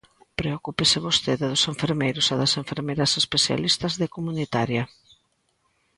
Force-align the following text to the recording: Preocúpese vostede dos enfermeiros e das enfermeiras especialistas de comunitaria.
Preocúpese 0.39 0.97
vostede 1.07 1.45
dos 1.51 1.63
enfermeiros 1.73 2.25
e 2.33 2.35
das 2.41 2.53
enfermeiras 2.61 3.11
especialistas 3.21 3.93
de 4.01 4.11
comunitaria. 4.15 4.83